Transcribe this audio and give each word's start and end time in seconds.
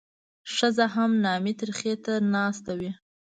ښځه 0.55 0.85
هم 0.95 1.11
نامي 1.23 1.53
ترخي 1.59 1.93
ته 2.05 2.13
ناسته 2.33 2.71
وي. 2.79 2.91